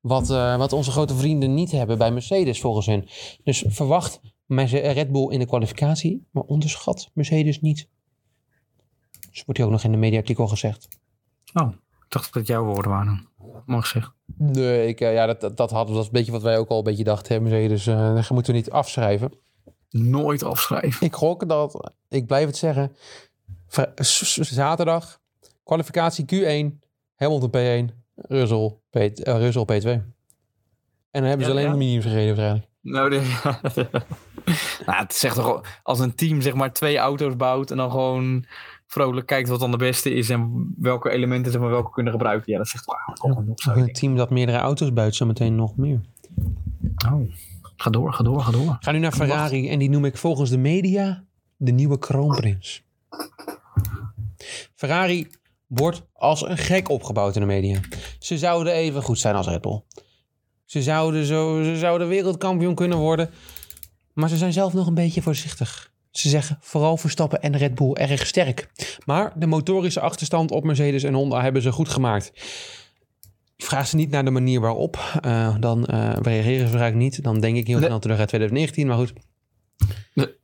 [0.00, 3.04] Wat, eh, wat onze grote vrienden niet hebben bij Mercedes volgens hen.
[3.44, 7.88] Dus verwacht Merce- Red Bull in de kwalificatie, maar onderschat Mercedes niet.
[9.30, 10.88] Dus wordt hier ook nog in de mediaartikel gezegd.
[11.54, 13.28] Oh, ik dacht dat het jouw woorden waren.
[13.66, 14.12] Mooi gezegd.
[14.36, 16.68] Nee, ik, eh, ja, dat, dat, dat, hadden, dat is een beetje wat wij ook
[16.68, 17.34] al een beetje dachten.
[17.34, 19.32] Hè, Mercedes, eh dat moeten we niet afschrijven.
[19.98, 21.06] Nooit afschrijven.
[21.06, 22.96] Ik gok dat, ik blijf het zeggen,
[24.40, 25.20] zaterdag,
[25.64, 29.88] kwalificatie Q1, Hamilton P1, Russell, P, eh, Russell P2.
[31.10, 31.72] En dan hebben ze Ja, alleen ja.
[31.72, 32.66] de minimums gereden waarschijnlijk.
[32.80, 33.16] Nou, de,
[34.86, 38.44] nou, het zegt toch als een team zeg maar twee auto's bouwt en dan gewoon
[38.86, 42.52] vrolijk kijkt wat dan de beste is en welke elementen ze maar welke kunnen gebruiken.
[42.52, 46.00] Ja, dat zegt toch Een team dat meerdere auto's buit, zometeen nog meer.
[47.12, 47.30] Oh,
[47.76, 48.76] ga door, ga door, ga door.
[48.80, 51.24] Ga nu naar Ferrari en die noem ik volgens de media
[51.56, 52.84] de nieuwe kroonprins.
[54.74, 55.28] Ferrari
[55.66, 57.80] wordt als een gek opgebouwd in de media.
[58.18, 59.82] Ze zouden even goed zijn als Red Bull.
[60.64, 63.30] Ze zouden, zo, ze zouden wereldkampioen kunnen worden.
[64.12, 65.92] Maar ze zijn zelf nog een beetje voorzichtig.
[66.10, 68.68] Ze zeggen vooral Verstappen en Red Bull erg sterk.
[69.04, 72.32] Maar de motorische achterstand op Mercedes en Honda hebben ze goed gemaakt.
[73.56, 74.98] Vraag ze niet naar de manier waarop.
[75.20, 77.22] eh, dan eh, reageren ze waarschijnlijk niet.
[77.22, 77.86] Dan denk ik heel Nee.
[77.86, 78.86] snel terug uit 2019.
[78.86, 79.12] Maar goed.
[80.14, 80.34] Nee.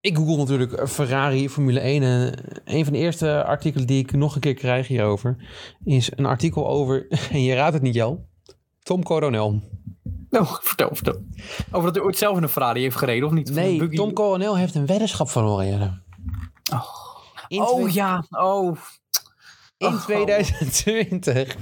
[0.00, 2.02] Ik google natuurlijk Ferrari Formule 1.
[2.02, 5.36] En een van de eerste artikelen die ik nog een keer krijg hierover...
[5.84, 7.06] is een artikel over...
[7.32, 8.26] En je raadt het niet, Jel.
[8.82, 9.62] Tom Coronel.
[10.30, 11.22] Oh, vertel, vertel.
[11.70, 13.50] Over dat hij ooit zelf in een Ferrari heeft gereden, of niet?
[13.54, 13.96] Nee, buggy.
[13.96, 16.02] Tom Coronel heeft een weddenschap verloren.
[17.48, 18.76] In, Oh twee- ja, oh.
[19.78, 20.02] in Oh.
[20.02, 21.56] 2020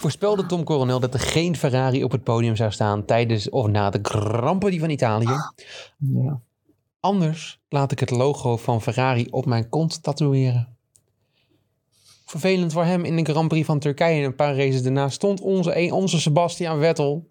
[0.00, 3.90] voorspelde Tom Coronel dat er geen Ferrari op het podium zou staan tijdens of na
[3.90, 5.34] de Grand Prix van Italië.
[5.96, 6.40] Ja.
[7.00, 10.76] Anders laat ik het logo van Ferrari op mijn kont tatoeëren.
[12.24, 15.40] Vervelend voor hem in de Grand Prix van Turkije en een paar races daarna stond
[15.40, 17.26] onze, onze Sebastian Vettel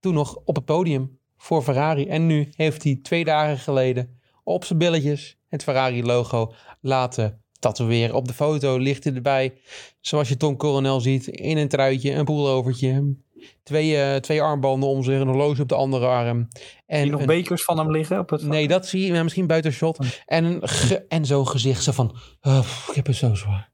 [0.00, 2.06] toen nog op het podium voor Ferrari.
[2.06, 8.14] En nu heeft hij twee dagen geleden op zijn billetjes het Ferrari logo laten tatoeëren.
[8.14, 9.52] Op de foto ligt hij erbij,
[10.00, 13.14] zoals je Tom Coronel ziet, in een truitje, een pullovertje.
[13.62, 16.48] Twee, eh, twee armbanden om zich, een horloge op de andere arm.
[16.86, 18.18] En je nog een- bekers van hem liggen?
[18.18, 18.42] Op het...
[18.42, 19.98] Nee, dat zie je maar misschien buiten shot.
[20.26, 23.70] En, een ge- en zo'n gezicht zo van, oh, ik heb het zo zwaar.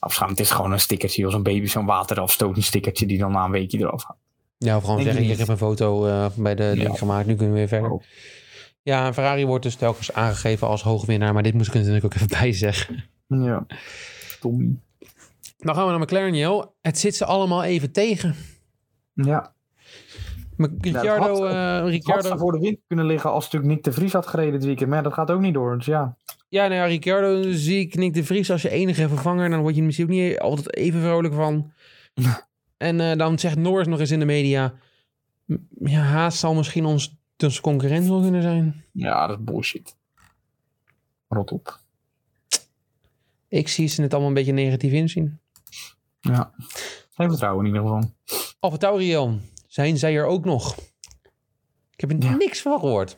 [0.00, 3.50] Het is gewoon een stickertje, als een baby, zo'n waterafstotend stickertje die dan na een
[3.50, 4.16] weekje eraf gaat.
[4.58, 6.74] Ja, of gewoon zeggen, ik heb een foto eh, bij de Ja.
[6.84, 7.90] ding gemaakt, nu kunnen we weer verder.
[7.90, 8.02] Oh.
[8.86, 12.14] Ja, en Ferrari wordt dus telkens aangegeven als hoogwinnaar, maar dit moest ik natuurlijk ook
[12.14, 13.04] even bij zeggen.
[13.26, 13.66] Ja.
[14.40, 14.76] Tommy.
[15.58, 16.74] Dan gaan we naar McLaren, Jel.
[16.82, 18.34] Het zit ze allemaal even tegen.
[19.12, 19.54] Ja.
[20.56, 21.50] Maar Ricciardo, had-
[21.84, 24.64] eh, Ricciardo, voor de wind kunnen liggen als natuurlijk Nick de Vries had gereden dit
[24.64, 24.90] weekend.
[24.90, 25.76] Maar dat gaat ook niet door.
[25.76, 26.16] Dus ja.
[26.48, 29.50] ja, nou ja, Ricciardo zie ik Nick de Vries als je enige vervanger.
[29.50, 31.72] Dan word je er misschien ook niet altijd even vrolijk van.
[32.76, 34.74] en eh, dan zegt Norris nog eens in de media,
[35.78, 38.84] ja, Haas zal misschien ons dus concurrent wel kunnen zijn.
[38.92, 39.96] Ja, dat is bullshit.
[41.28, 41.80] Rot op.
[43.48, 45.40] Ik zie ze het allemaal een beetje negatief inzien.
[46.20, 46.52] Ja.
[47.10, 48.10] Geen vertrouwen in ieder geval.
[48.60, 50.76] Alfa Tauri, Jan, zijn zij er ook nog?
[51.90, 52.34] Ik heb er Ja.
[52.36, 53.16] niks van gehoord.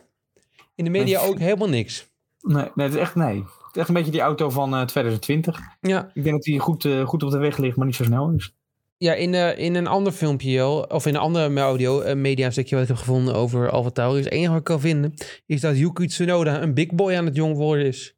[0.75, 1.31] In de media Nee.
[1.31, 2.09] ook helemaal niks.
[2.41, 3.37] Nee, nee, het is echt nee.
[3.43, 5.61] Het is echt een beetje die auto van eh, 2020.
[5.81, 8.05] Ja, Ik denk dat die goed, eh, goed op de weg ligt, maar niet zo
[8.05, 8.55] snel is.
[8.99, 12.51] Ja in, eh, in een ander filmpje, Jel, of in een andere audio, een media
[12.51, 15.15] stukje wat ik heb gevonden over Alfa Tauri, is het enige wat ik kan vinden,
[15.47, 18.17] is dat Yuki Tsunoda een big boy aan het jong worden is.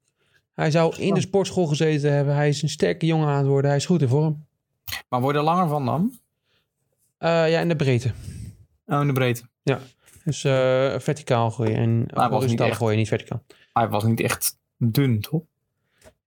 [0.55, 2.35] Hij zou in de sportschool gezeten hebben.
[2.35, 3.71] Hij is een sterke jongen aan het worden.
[3.71, 4.47] Hij is goed in vorm.
[5.09, 6.19] Maar word je er langer van dan?
[7.19, 8.13] Eh, ja, in de breedte.
[8.87, 9.43] Oh, in de breedte.
[10.25, 13.43] Dus eh, verticaal gooien en horizontaal gooien, niet verticaal.
[13.73, 15.43] Hij was niet echt dun, toch?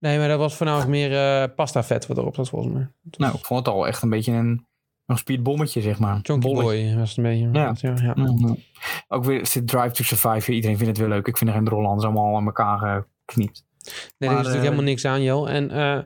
[0.04, 2.88] Nee, maar dat was voornamelijk meer eh pasta vet wat erop zat volgens mij.
[3.18, 4.66] Nou, ik vond het al echt een beetje een,
[5.06, 6.20] een speedbommetje, zeg maar.
[6.22, 7.50] Chunky boy was het een beetje.
[7.52, 7.76] Ja.
[7.80, 8.56] Ja, ja.
[9.08, 10.52] Ook weer zit Drive to Survive.
[10.52, 11.28] Iedereen vindt het weer leuk.
[11.28, 12.00] Ik vind er aan.
[12.00, 13.66] Ze allemaal aan elkaar geknipt.
[14.18, 15.50] Nee, er is natuurlijk eh, helemaal niks aan, Jel.
[15.50, 16.00] En eh,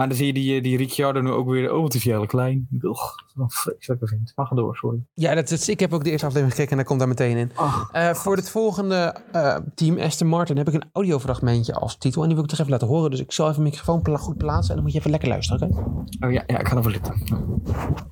[0.00, 1.72] Maar dan zie je die, eh, die Ricciardo nu ook weer.
[1.74, 2.68] Oh, het is heel klein.
[2.82, 3.00] Ugh,
[3.34, 4.32] wat vreselijke vind.
[4.36, 4.98] Maar ga door, sorry.
[5.14, 7.36] ja, dat, is- ik heb ook de eerste aflevering gekeken en daar komt daar meteen
[7.36, 7.50] in.
[7.54, 12.20] Ah, Eh, voor het volgende eh, team Aston Martin heb ik een audiofragmentje als titel.
[12.20, 13.10] En die wil ik toch even laten horen.
[13.10, 15.28] Dus ik zal even mijn microfoon pla- goed plaatsen en dan moet je even lekker
[15.28, 15.80] luisteren, oké?
[16.26, 17.14] oh ja, ja, ik ga ervoor zitten.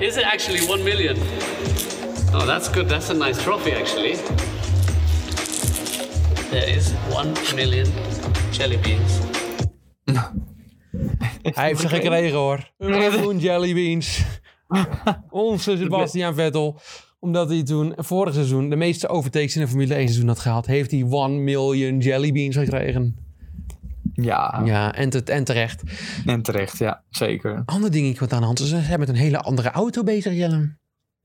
[0.00, 1.16] Is it actually one million?
[2.32, 2.88] Oh, that's good.
[2.88, 4.16] That's a nice trophy, actually.
[6.50, 7.86] There is one million
[8.50, 9.18] jelly beans.
[11.42, 12.70] Hij heeft ze gekregen hoor.
[12.78, 14.24] Een miljoen jellybeans.
[15.30, 16.80] Onze Sebastian Vettel.
[17.20, 20.66] Omdat hij toen vorig seizoen de meeste overtakes in een Formule 1 seizoen had gehaald.
[20.66, 23.16] Heeft hij 1 miljoen jellybeans gekregen.
[24.14, 25.82] Ja, Ja, en, te- en terecht.
[26.26, 26.78] en terecht.
[26.78, 27.62] Ja, zeker.
[27.64, 28.68] Ander dingetje wat aan de hand is.
[28.68, 30.76] Ze zijn met een hele andere auto bezig, Jelle.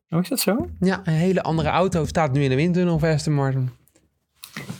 [0.09, 0.69] Oh, is dat zo?
[0.79, 3.69] Ja, een hele andere auto staat nu in de windtunnel van Aston Martin.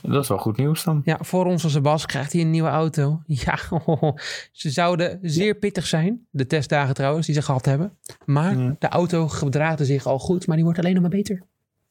[0.01, 1.01] Dat is wel goed nieuws dan.
[1.05, 3.21] Ja, voor onze Sebas krijgt hij een nieuwe auto.
[3.25, 3.57] Ja,
[4.51, 6.27] ze zouden zeer pittig zijn.
[6.29, 7.97] De testdagen trouwens, die ze gehad hebben.
[8.25, 8.75] Maar Ja.
[8.79, 11.43] de auto gedraagde zich al goed, maar die wordt alleen nog maar beter.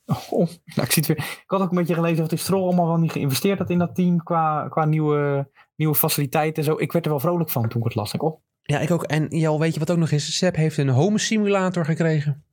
[0.06, 0.46] Oh, nou,
[0.86, 1.16] ik, zie het weer.
[1.16, 3.78] ik had ook een beetje gelezen dat die Stroll allemaal wel niet geïnvesteerd had in
[3.78, 4.22] dat team.
[4.22, 6.78] Qua, qua nieuwe, nieuwe faciliteiten en zo.
[6.78, 8.12] Ik werd er wel vrolijk van toen ik het las.
[8.14, 9.02] Ik, oh, Ja, ik ook.
[9.02, 10.36] En Jel, weet je wat ook nog is?
[10.36, 12.44] Seb heeft een home simulator gekregen.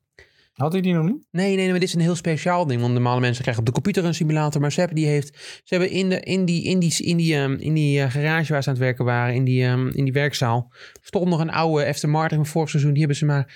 [0.60, 1.28] Had hij die nog niet?
[1.32, 2.82] Nee, nee, maar dit is een heel speciaal ding.
[2.82, 4.62] Want normale mensen krijgen op de computer een simulator.
[4.62, 5.62] Maar Seb die heeft...
[5.63, 8.54] Ze hebben in, de, in die, in die, in die, ehm, in die eh, garage
[8.54, 9.36] waar ze aan het werken waren...
[9.36, 10.72] In die, ehm, in die werkzaal...
[11.02, 12.91] stond nog een oude Aston Martin van vorig seizoen.
[12.91, 13.54] Die hebben ze maar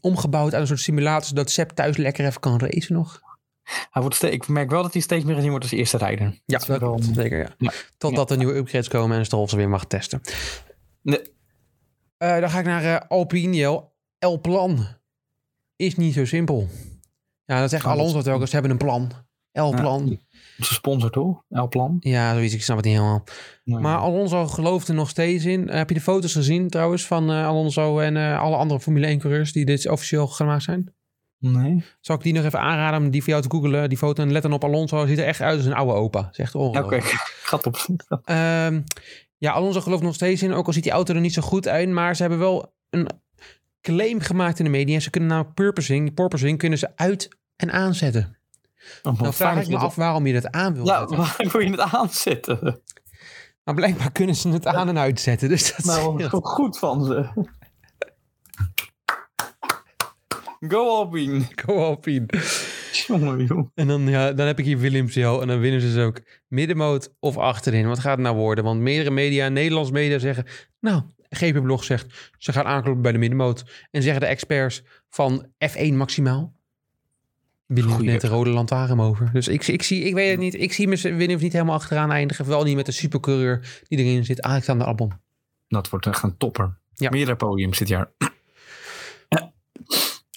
[0.00, 1.28] omgebouwd aan een soort simulator...
[1.28, 3.20] zodat Seb thuis lekker even kan racen nog.
[3.90, 6.40] Hij wordt ste- ik merk wel dat hij steeds meer gezien wordt als eerste rijder.
[6.44, 7.00] Ja, dat wel-.
[7.14, 7.54] Zeker, ja.
[7.58, 7.72] Ja.
[7.96, 10.20] Totdat er nieuwe upgrades komen en Stroll ze weer mag testen.
[11.02, 11.20] Nee.
[12.16, 13.86] Eh, dan ga ik naar eh, Alpine.
[14.18, 14.86] El Plan
[15.78, 16.68] is niet zo simpel.
[17.44, 18.48] Ja, dat zegt Oh, dat- Alonso telkens.
[18.50, 19.10] Ze hebben een plan.
[19.52, 19.80] El Ja.
[19.80, 20.02] Plan.
[20.08, 20.20] Het
[20.58, 21.42] is een sponsor toch?
[21.48, 21.96] L-plan.
[22.00, 22.54] Ja, zoiets.
[22.54, 23.24] Ik snap het niet helemaal.
[23.64, 25.68] Maar Alonso gelooft er nog steeds in.
[25.68, 29.06] Eh, heb je de foto's gezien trouwens van eh, Alonso en eh, alle andere Formule
[29.16, 30.94] 1-coureurs die dit officieel gemaakt zijn?
[31.38, 31.84] Nee.
[32.00, 33.88] Zal ik die nog even aanraden om die voor jou te googelen?
[33.88, 35.06] Die foto en let dan op Alonso.
[35.06, 36.28] Ziet er echt uit als een oude opa.
[36.32, 37.00] Zegt Oké,
[37.50, 37.86] gaat op.
[38.24, 38.80] Ehm,
[39.36, 40.52] ja, Alonso gelooft nog steeds in.
[40.52, 41.88] Ook al ziet die auto er niet zo goed uit.
[41.88, 43.08] Maar ze hebben wel een
[43.92, 45.00] claim gemaakt in de media.
[45.00, 48.36] Ze kunnen namelijk purposing, porpoising kunnen ze uit en aanzetten.
[49.02, 51.16] Oh, Nou vraag ik me af waarom je dat aan wil Ja, zetten.
[51.16, 52.80] waar wil je het aanzetten?
[53.64, 55.48] Maar blijkbaar kunnen ze het aan en uitzetten.
[55.48, 56.30] Dus dat Nou, scheelt.
[56.32, 57.26] wat goed van ze.
[60.68, 61.40] Go Alpine.
[61.54, 62.26] Go Alpine.
[63.06, 63.70] Jongen.
[63.74, 65.40] En dan, ja, dan heb ik hier Williams heel.
[65.42, 67.88] En dan winnen ze dus ook middenmoot of achterin.
[67.88, 68.64] Wat gaat het nou worden?
[68.64, 70.44] Want meerdere media, Nederlands media zeggen...
[70.80, 73.64] Nou, GP Blog zegt ze gaan aankloppen bij de middenmoot.
[73.90, 76.56] En zeggen de experts van F1 maximaal.
[77.74, 78.10] Goeie.
[78.10, 79.30] net de rode lantaarn over.
[79.32, 80.54] Dus ik, ik, zie, ik weet het niet.
[80.54, 82.46] Ik zie me Williams niet helemaal achteraan eindigen.
[82.46, 84.42] Wel niet met de supercoureur die erin zit.
[84.42, 85.12] Alexander Albon.
[85.68, 86.78] Dat wordt echt een topper.
[86.94, 87.10] Ja.
[87.10, 88.10] Meerdere podiums dit jaar.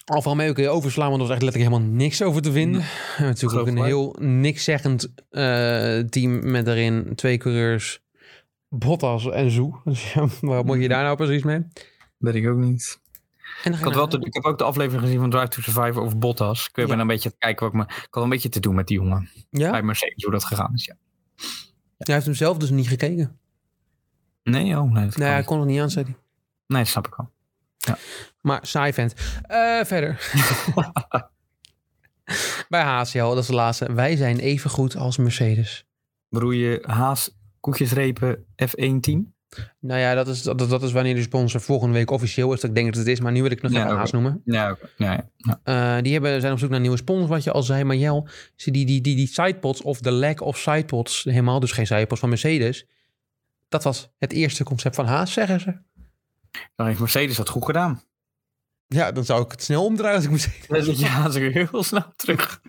[0.06, 2.82] Alfa Romeo kun je overslaan, want er was echt letterlijk helemaal niks over te vinden.
[2.82, 8.02] We hebben natuurlijk ook een heel nikszeggend eh team met daarin twee coureurs.
[8.76, 9.80] Bottas en Zoe.
[9.86, 11.68] Dus ja, wat moet je daar nou precies mee?
[12.18, 13.00] Weet ik ook niet.
[13.64, 16.18] Ik, had wel te- ik heb ook de aflevering gezien van Drive to Survive over
[16.18, 16.66] Bottas.
[16.68, 16.98] Ik ben Ja.
[16.98, 17.66] een beetje aan het kijken.
[17.66, 19.30] Wat ik, me, ik had een beetje te doen met die jongen.
[19.50, 19.72] Ja?
[19.72, 20.86] Bij Mercedes, hoe dat gegaan is.
[20.86, 20.96] Ja.
[21.98, 23.40] Hij heeft hem zelf dus niet gekeken.
[24.44, 26.18] Nee, oh, nee, Nee, hij kon het niet aanzetten.
[26.68, 27.32] nee, dat snap ik wel.
[28.42, 29.14] Maar saai vent.
[29.42, 30.32] Eh, verder.
[32.70, 33.94] Bij HCL, dat is de laatste.
[33.94, 35.86] Wij zijn even goed als Mercedes.
[36.30, 39.34] Bedoel je Haas, koekjesrepen, F1 team?
[39.80, 42.60] Nou ja, dat is, dat, dat is wanneer de sponsor volgende week officieel is.
[42.60, 43.20] Dat ik denk dat het is.
[43.20, 43.98] Maar nu wil ik nog Ja, even.
[43.98, 44.42] Haas noemen.
[44.46, 45.30] Ja, ja, ja.
[45.64, 45.96] ja.
[45.98, 47.84] Eh, die hebben, zijn op zoek naar nieuwe sponsors, wat je al zei.
[47.84, 51.72] Maar Jel, ze die, die, die, die sidepods of de lack of sidepods, helemaal dus
[51.72, 52.88] geen sidepods van Mercedes.
[53.70, 55.78] Dat was het eerste concept van Haas, zeggen ze.
[56.76, 58.04] Dan heeft Mercedes dat goed gedaan.
[58.88, 61.00] Ja, dan zou ik het snel omdraaien als ik Mercedes...
[61.00, 62.62] Ja, ze weer heel snel terug.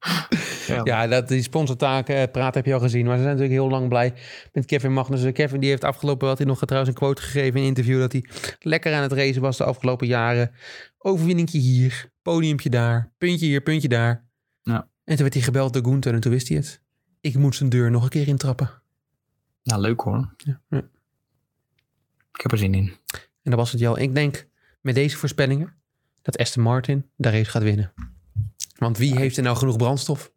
[0.66, 0.80] Ja.
[0.84, 3.06] Ja, dat, die sponsortaken eh, praat heb je al gezien.
[3.06, 4.14] Maar ze zijn natuurlijk heel lang blij
[4.52, 5.32] met Kevin Magnussen.
[5.32, 7.98] Kevin die heeft afgelopen, had hij nog trouwens een quote gegeven in een interview...
[7.98, 8.24] dat hij
[8.60, 10.50] lekker aan het racen was de afgelopen jaren.
[10.98, 14.26] Overwinningje hier, podiumpje daar, puntje hier, puntje daar.
[14.62, 14.88] Ja.
[15.04, 16.80] En toen werd hij gebeld door Gunther en toen wist hij het.
[17.20, 18.70] Ik moet zijn deur nog een keer intrappen.
[19.62, 20.34] Nou, leuk hoor.
[20.36, 20.82] Ja, ja.
[22.32, 22.92] Ik heb er zin in.
[23.42, 23.98] En dat was het, Jel.
[23.98, 24.46] Ik denk
[24.80, 25.74] met deze voorspellingen
[26.22, 27.92] dat Aston Martin de race gaat winnen.
[28.78, 30.32] Want wie heeft er nou genoeg brandstof?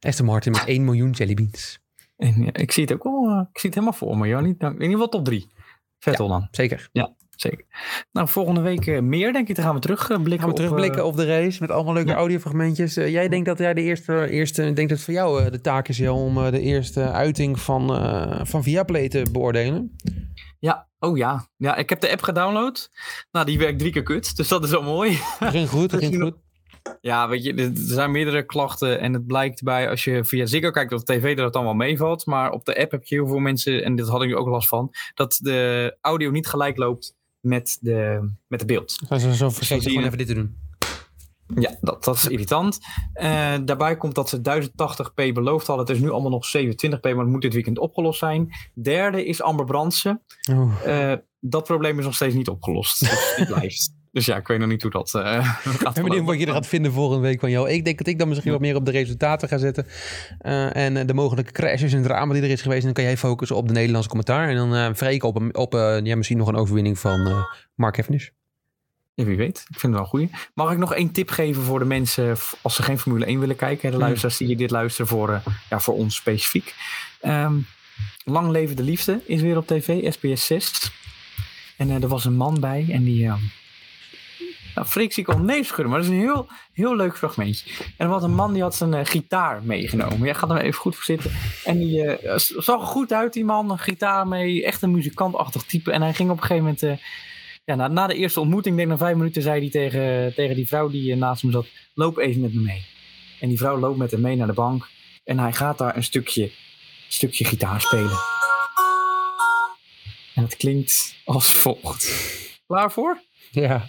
[0.00, 1.80] Aston Martin met 1 miljoen jellybeans.
[2.16, 3.28] En, ja, ik zie het ook wel.
[3.28, 4.56] eh, ik zie het helemaal voor me, Jannie.
[4.58, 5.48] In ieder geval top drie.
[5.98, 6.48] Vettel dan.
[6.50, 6.88] Zeker.
[7.40, 7.64] Zeker.
[8.12, 9.54] Nou, volgende week eh, meer, denk ik.
[9.56, 10.38] Dan gaan we terugblikken.
[10.38, 12.16] Gaan we terugblikken op de race met allemaal leuke ja.
[12.16, 12.96] audiofragmentjes.
[12.96, 15.50] Eh, jij denkt dat jij de eerste, eerste ik denk dat het voor jou eh,
[15.50, 19.96] de taak is, om eh, de eerste uiting van, eh van Viaplay te beoordelen.
[20.58, 21.48] Ja, oh ja.
[21.56, 22.90] Ja, ik heb de app gedownload.
[23.30, 24.36] Nou, die werkt drie keer kut.
[24.36, 25.18] Dus dat is wel mooi.
[25.40, 26.36] Ging goed, ging goed.
[27.00, 30.70] Ja, weet je, er zijn meerdere klachten en het blijkt bij als je via Ziggo
[30.70, 32.26] kijkt op de tv dat het allemaal meevalt.
[32.26, 34.48] Maar op de app heb je heel veel mensen, en dit had ik nu ook
[34.48, 38.98] last van, dat de audio niet gelijk loopt met de, met de beeld.
[39.08, 40.56] Zijn ze zo vergeten gewoon even dit te doen.
[41.54, 42.78] Ja, dat, dat is irritant.
[43.12, 45.86] Eh, daarbij komt dat ze 1080p beloofd hadden.
[45.86, 48.50] Het is nu allemaal nog 27p, maar het moet dit weekend opgelost zijn.
[48.74, 50.22] Derde is Amber Brandsen.
[50.84, 53.00] Eh, dat probleem is nog steeds niet opgelost.
[53.00, 53.98] Dus die blijft.
[54.12, 55.22] Dus ja, ik weet nog niet hoe dat eh
[55.82, 55.98] gaat.
[55.98, 57.70] Ik ben wat je er gaat vinden volgende week van jou.
[57.70, 59.86] Ik denk dat ik dan misschien wat meer op de resultaten ga zetten.
[60.38, 62.78] Eh, en eh, de mogelijke crashes en drama die er is geweest.
[62.80, 64.48] En dan kan jij focussen op de Nederlandse commentaar.
[64.48, 65.72] En dan Freek op, een- op
[66.04, 67.44] ja, misschien nog een overwinning van
[67.74, 68.28] Mark Cavendish.
[69.14, 69.58] Ja, wie weet.
[69.68, 70.30] Ik vind het wel een goeie.
[70.54, 73.56] Mag ik nog één tip geven voor de mensen als ze geen Formule 1 willen
[73.56, 73.90] kijken?
[73.90, 74.04] De Hmm.
[74.06, 76.74] luisteraars die hier dit luisteren voor, ja, voor ons specifiek.
[77.20, 77.54] Ehm,
[78.24, 80.92] Lang leven de liefde is weer op tv, SBS 6.
[81.76, 83.30] En er was een man bij en die...
[84.74, 87.70] nou, al nee schudden, maar dat is een heel, heel leuk fragmentje.
[87.96, 90.18] En was een man die had zijn eh, gitaar meegenomen.
[90.18, 91.30] Jij gaat er even goed voor zitten.
[91.64, 93.78] En die eh, zag er goed uit, die man.
[93.78, 95.92] Gitaar mee, echt een muzikantachtig type.
[95.92, 96.82] En hij ging op een gegeven moment...
[96.82, 96.96] eh,
[97.64, 100.56] ja, na, na de eerste ontmoeting, denk ik na vijf minuten, zei hij tegen, tegen
[100.56, 102.84] die vrouw die naast hem zat: Loop even met me mee.
[103.40, 104.88] En die vrouw loopt met hem mee naar de bank.
[105.24, 106.50] En hij gaat daar een stukje,
[107.08, 108.18] stukje gitaar spelen.
[110.34, 112.12] En het klinkt als volgt.
[112.66, 113.20] Klaar voor?
[113.50, 113.86] Ja.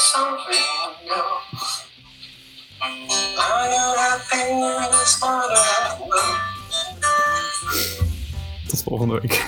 [0.00, 0.56] Something
[1.04, 1.12] new.
[3.38, 6.38] Are you happy in this part of the world?
[8.68, 9.46] Tot volgende week.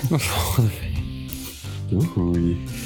[1.89, 2.82] Doei.